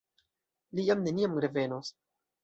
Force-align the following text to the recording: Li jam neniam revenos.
Li 0.79 0.85
jam 0.87 1.03
neniam 1.07 1.35
revenos. 1.45 1.93